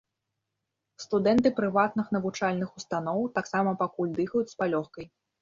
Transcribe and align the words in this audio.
Студэнты 1.03 1.51
прыватных 1.59 2.07
навучальных 2.15 2.73
устаноў 2.81 3.29
таксама 3.37 3.75
пакуль 3.85 4.11
дыхаюць 4.19 4.45
з 4.57 4.61
палёгкай. 4.65 5.05